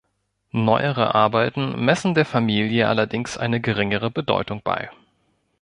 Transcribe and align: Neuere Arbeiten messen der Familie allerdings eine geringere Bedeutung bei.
Neuere 0.51 1.13
Arbeiten 1.13 1.79
messen 1.85 2.15
der 2.15 2.25
Familie 2.25 2.87
allerdings 2.87 3.37
eine 3.37 3.61
geringere 3.61 4.09
Bedeutung 4.09 4.63
bei. 4.63 4.89